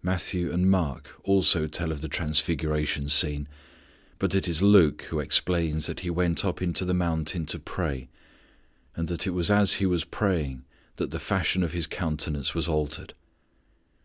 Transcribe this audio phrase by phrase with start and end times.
[0.00, 3.48] Matthew and Mark also tell of the transfiguration scene,
[4.20, 8.08] but it is Luke who explains that He went up into the mountain to pray,
[8.94, 10.62] and that it was as He was praying
[10.98, 13.12] that the fashion of His countenance was altered.